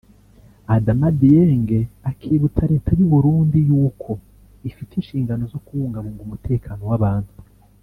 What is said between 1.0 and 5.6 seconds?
Dieng akibutsa leta y’u Burundi yuko ifite inshingano zo